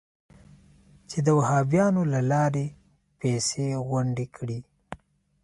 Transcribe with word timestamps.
چې 1.09 1.17
د 1.25 1.27
وهابیانو 1.37 2.01
له 2.13 2.19
لارې 2.31 2.65
پیسې 3.19 3.67
غونډې 3.89 4.25
کړي. 4.35 4.59